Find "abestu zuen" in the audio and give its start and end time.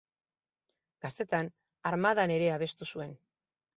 2.57-3.17